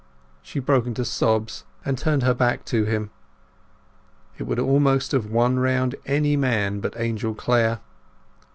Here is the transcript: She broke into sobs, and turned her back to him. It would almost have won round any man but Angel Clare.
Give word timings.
She 0.41 0.57
broke 0.57 0.87
into 0.87 1.05
sobs, 1.05 1.63
and 1.85 1.95
turned 1.95 2.23
her 2.23 2.33
back 2.33 2.65
to 2.65 2.85
him. 2.85 3.11
It 4.39 4.45
would 4.47 4.57
almost 4.57 5.11
have 5.11 5.27
won 5.29 5.59
round 5.59 5.93
any 6.07 6.35
man 6.35 6.79
but 6.79 6.99
Angel 6.99 7.35
Clare. 7.35 7.81